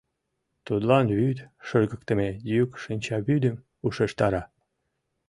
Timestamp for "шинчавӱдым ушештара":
2.83-4.43